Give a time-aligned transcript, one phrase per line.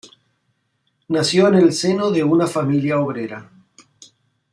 [1.09, 3.51] Nació en el seno de una familia obrera.